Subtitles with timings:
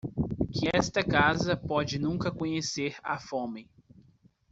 [0.51, 3.69] Que esta casa pode nunca conhecer a fome.